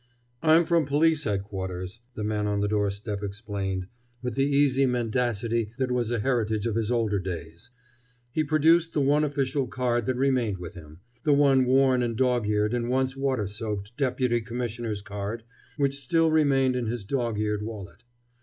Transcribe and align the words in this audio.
"I'm 0.41 0.65
from 0.65 0.87
Police 0.87 1.25
Headquarters," 1.25 1.99
the 2.15 2.23
man 2.23 2.47
on 2.47 2.59
the 2.61 2.67
doorstep 2.67 3.21
explained, 3.21 3.85
with 4.23 4.33
the 4.33 4.47
easy 4.47 4.87
mendacity 4.87 5.69
that 5.77 5.91
was 5.91 6.09
a 6.09 6.17
heritage 6.21 6.65
of 6.65 6.73
his 6.73 6.89
older 6.89 7.19
days. 7.19 7.69
He 8.31 8.43
produced 8.43 8.93
the 8.93 8.99
one 9.01 9.23
official 9.23 9.67
card 9.67 10.07
that 10.07 10.17
remained 10.17 10.57
with 10.57 10.73
him, 10.73 11.01
the 11.23 11.33
one 11.33 11.65
worn 11.65 12.01
and 12.01 12.17
dog 12.17 12.47
eared 12.47 12.73
and 12.73 12.89
once 12.89 13.15
water 13.15 13.45
soaked 13.47 13.95
Deputy 13.95 14.41
Commissioner's 14.41 15.03
card 15.03 15.43
which 15.77 15.99
still 15.99 16.31
remained 16.31 16.75
in 16.75 16.87
his 16.87 17.05
dog 17.05 17.37
eared 17.37 17.61
wallet. 17.61 18.01